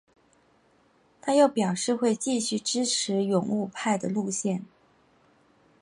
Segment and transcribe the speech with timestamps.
[1.21, 4.65] 他又表示会继续支持勇武派的路线。